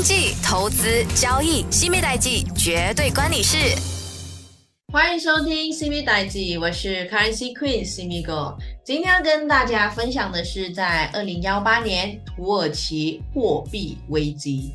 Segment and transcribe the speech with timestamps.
[0.00, 3.58] 经济、投资、交易，西米代记绝对关你事。
[4.90, 8.56] 欢迎收听西米代记，我是 Currency Queen 西米哥。
[8.82, 14.72] 今天要跟大家分享的是，在二零幺八年土耳其货币危机。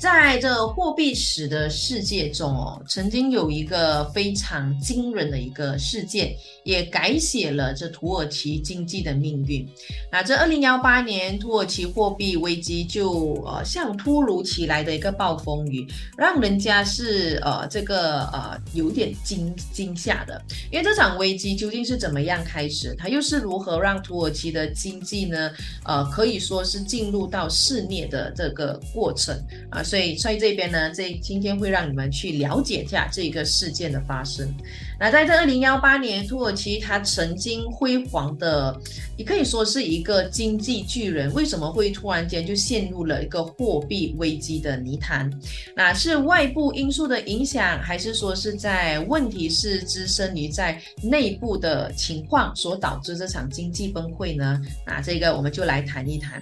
[0.00, 6.34] 在这货币史的世界中哦，曾经有一个非常惊人的一个事件，
[6.64, 9.68] 也改写了这土耳其经济的命运。
[10.10, 15.86] 那这二零幺八年土耳其货币危机就呃像突如其来的一个暴风雨，
[16.16, 20.40] 让人家是呃这个呃有点惊惊吓的。
[20.72, 25.50] 因为这场危机究竟是怎么样开始，它又是如何让土耳其的经济呢？
[25.84, 29.82] 呃，可以说是进入到肆虐的这个过程啊。
[29.90, 34.48] 所以，所以这边呢，这今天会让你们去了解一下这个事件的发生。
[35.00, 38.80] 那在这二零幺八年，土耳其它曾经辉煌的，
[39.16, 45.28] 也可以说是一个经济巨人，为什么会突然间就陷入了一个货币危机的泥潭？
[45.74, 54.62] 那是外部因素的影响，还是说是在问题是滋生于在内部的情况所导致这场经济崩溃呢？
[54.86, 56.40] 那这个我们就来谈一谈。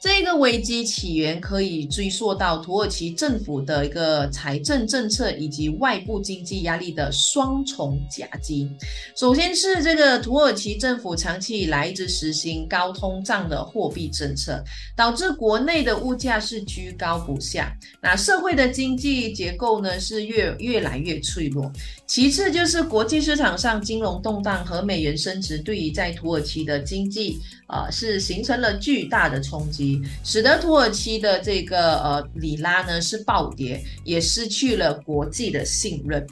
[0.00, 8.70] 这个危机起源可以追溯到土耳其政府的一个财政政策以及外部经济压力的双重夹击。
[9.16, 14.62] 首先是这个土耳其政府长期以来一直实行高通胀的货币政策，
[14.94, 17.76] 导致国内的物价是居高不下。
[18.00, 21.72] 那社会的经济结构呢是越越来越脆弱。
[22.06, 27.40] 其次就是国际市场上金融动荡和美元升值，对于在土耳其的经济。
[27.70, 29.87] 呃，是形成了巨大的冲击，
[30.24, 36.26] 使得土耳其的这个呃里拉呢是暴跌，也失去了国际的信任。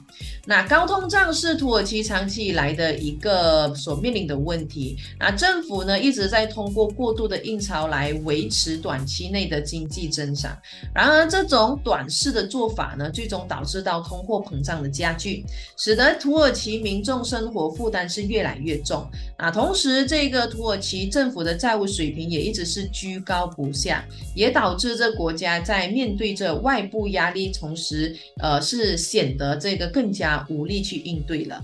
[0.45, 4.97] 那高通胀是土耳其长期以来的一个所面临的问题。
[5.19, 10.57] 那政府呢一直在通过过度的印钞来维持短期内的经济增长。
[10.93, 19.05] 然而，这种短视的做法呢，最终导致到通货膨胀的加剧，使得土耳其民众生活负担是越来越重。
[19.37, 31.63] 啊，同时这个土耳其政府的债务水平也一直是居高不下，也导致这国家在面对着外部压力，同时呃是显得这个更加无力去应对了。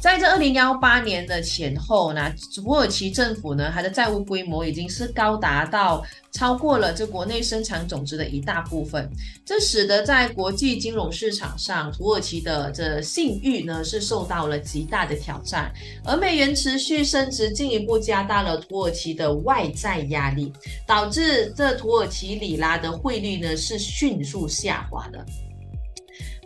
[0.00, 6.02] 在这二零幺八年的前后呢，土耳其政府呢，它的债务规模已经是高达到
[6.32, 9.10] 超过了这国内生产总值的一大部分，
[9.44, 15.70] 这使得在国际金融市场上，土耳其的这信誉呢是受到了极大的挑战，
[16.02, 20.50] 而美元持续升值，进一步加大了土耳其的外债压力，
[20.86, 25.22] 导致这土耳其里拉的汇率呢是迅速下滑的。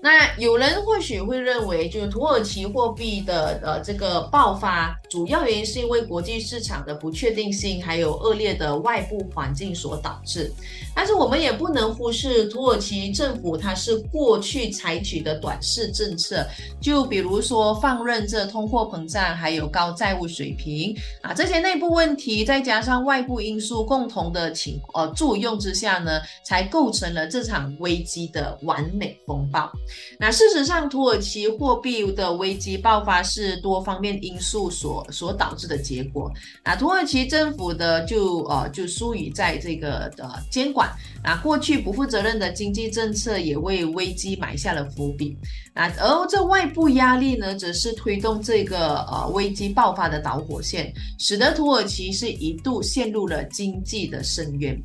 [0.05, 10.53] 那有人或许会认为，就是土耳其货币的呃这个爆发，主要原因是因为国际市场的不确定性，还有恶劣的外部环境所导致。
[10.95, 16.47] 但是我们也不能忽视土耳其政府它是过去采取的短视政策，
[16.83, 29.73] 就比如说放任这通货膨胀，还有高债务水平啊这些内部问题，再加上外部因素共同的情呃作用之下呢，才构成了这场危机的完美风暴。
[30.19, 36.31] 那事实上，土耳其货币的危机爆发是多方面因素所所导致的结果。
[36.65, 40.91] 那土耳其政府的就呃就疏于在这个的监管。
[41.23, 45.37] 那过去不负责任的经济政策也为危机埋下了伏笔。
[45.75, 54.81] 那而这外部压力呢，则是推动这个呃危机爆发的导火线，使得土耳其是一度陷入了经济的深渊。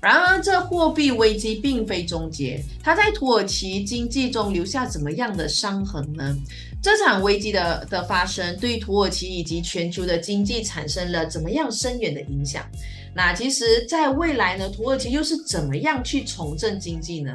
[0.00, 6.36] 然而，这货币危机并非终结，它在土耳其经济中留下怎么样的伤痕呢？
[6.82, 12.66] 这场危机的的发生，对土耳其以及全球的经济产生了怎么样深远的影响？
[13.14, 17.30] 那其实，在未来呢，土耳其又是怎么样去重振经济呢？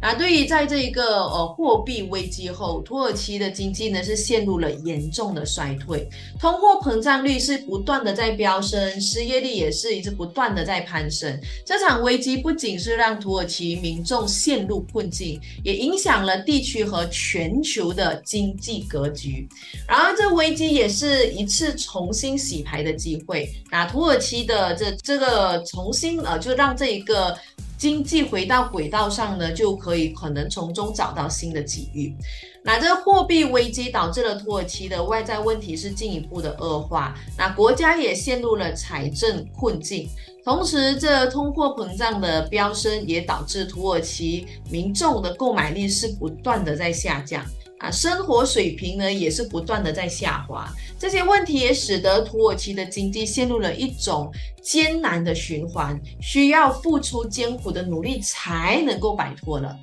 [0.00, 6.08] 那对于在这一个呃货币危机后，土耳其的经济呢是陷入了严重的衰退，
[6.40, 11.38] 通货膨胀率是不断的在飙升，失业率也是一直不断的在攀升。
[11.66, 19.48] 这场危机不仅是让土耳其民众陷入困境，也影响了地区和全球的经济格局。
[19.86, 23.48] 然而，这危机也是一次重新洗牌的机会。
[23.70, 27.36] 那土耳其的这这个重新呃，就让这一个。
[27.80, 32.14] 经济回到轨道上呢，就可以可能从中找到新的机遇。
[32.62, 40.06] 那这货币危机导致了土耳其的外在问题是进一步的恶化，那国家也陷入了财政困境。
[40.44, 47.42] 同时，这通货膨胀的飙升也导致土耳其民众的购买力是不断的在下降。
[47.80, 54.30] 啊，生活水平呢也是不断的在下滑，这些问题也使得土耳其的经济陷入了一种
[54.62, 59.74] 艰难的循环，需要付出艰苦的努力才能够摆脱了。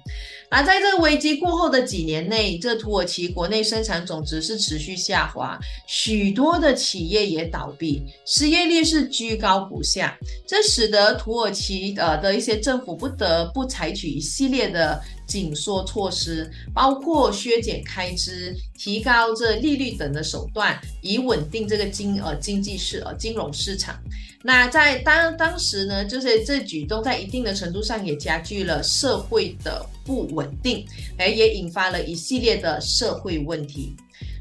[0.49, 10.17] 而在这危机过后的几年内，这土耳其国内生产总值是持续下滑，许多的企业也倒闭，失业率是居高不下，
[10.47, 23.99] 这使得土耳其呃的一些政府不得不采取一系列的紧缩措施，包括削减开支、提高这利率等的手段，以稳定这个金呃经济市呃金融市场。
[24.43, 30.85] 那在当当时呢，就是这举动在一定的程度上也加剧了社会的不稳定，
[31.17, 33.95] 哎，也引发了一系列的社会问题。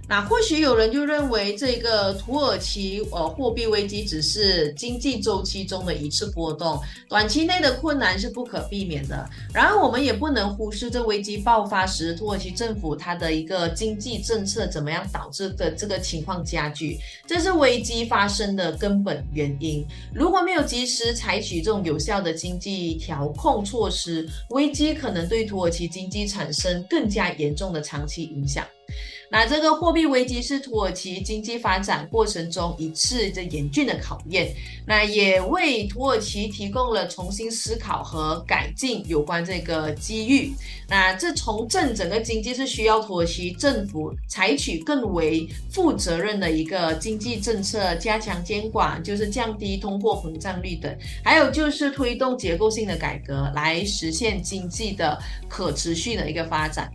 [0.08, 9.28] 那或许有人就认为这个土耳其呃货币危机只是经济周期中的一次波动，短期内的困难是不可避免的。
[9.52, 19.84] 然而我们也不能忽视这危机爆发时土耳其政府它的一个经济政策怎么样导致的这个情况加剧，这是危机发生的根本原因。
[20.14, 28.64] 如果没有及时采取这种有效的经济调控措施，危机可能对土耳其经济产生更加严重的长期影响。
[29.28, 34.54] 那这个货币危机是土耳其经济发展过程中一次的严峻的考验，
[34.86, 40.52] 那也为土耳其提供了重新思考和改进有关这个机遇。
[40.88, 55.18] 那这重振整个经济是需要土耳其政府采取更为负责任的一个经济政策，加强监管，就是降低通货膨胀率等，还有就是推动结构性的改革，来实现经济的
[55.48, 56.88] 可持续的一个发展。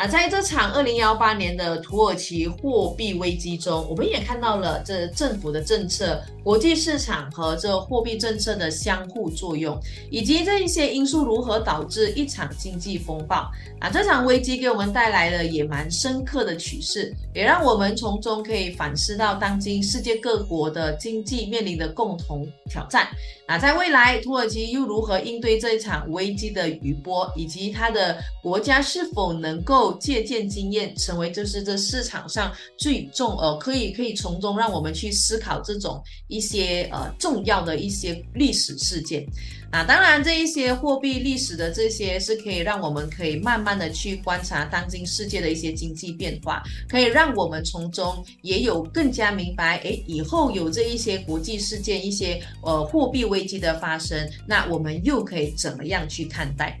[0.00, 9.78] 啊，在这场二零幺八年的土耳其货币危机中，我们也看到了这政府的政策、国际市场和这货币政策的相互作用，
[10.10, 13.50] 以及这一些因素如何导致一场经济风暴。
[13.78, 23.06] 啊，这场危机给我们带来了也蛮深刻的启示，也让我们从中可以反思到当今世界各国的经济面临的共同挑战。
[23.46, 29.89] 啊，在未来土耳其又如何应对这一场危机的余波，以及它的国家是否能够？
[29.98, 39.26] 借鉴经验，成为就是这市场上最重呃，可以可以从中让我们去思考这种一些呃重要的一些历史事件
[39.70, 39.84] 啊。
[39.84, 56.78] 当然，这一些货币历史的这些是可以让我们可以慢慢的去观察当今世界的一些经济变化，可以让我们从中也有更加明白，诶，以后有这一些国际事件一些呃货币危机的发生，那我们又可以怎么样去看待？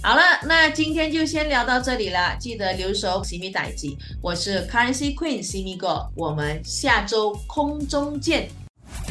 [0.00, 2.36] 好了，那今天就先聊到这里了。
[2.38, 8.48] 记得留守西米代记，我是 Currency Queen 西米哥，我们下周空中见。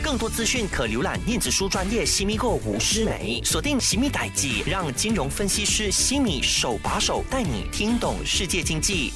[0.02, 9.12] 更多资讯可浏览电子书专业西米哥吴诗梅，锁定西米代记，让金融分析师西米手把手带你听懂世界经济。